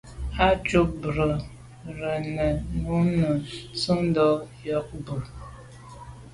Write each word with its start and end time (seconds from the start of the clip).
Á 0.43 0.45
cúp 0.67 0.87
mbɑ̄ 0.97 1.11
rə̌ 1.17 1.27
nə̀ 1.29 1.41
rə̀ 1.97 2.15
nǔ 2.85 2.93
nə̄ 3.15 3.31
tsə́’də́ 3.75 4.31
nyɔ̌ŋ 4.63 4.87
bú. 5.05 5.15